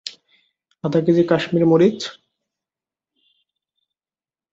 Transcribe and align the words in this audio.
আধা 0.83 0.99
কেজি 1.05 1.23
কাশ্মীরি 1.23 1.65
মরিচ? 1.65 1.99